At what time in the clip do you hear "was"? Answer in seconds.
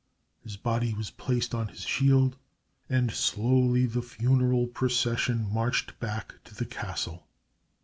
0.95-1.11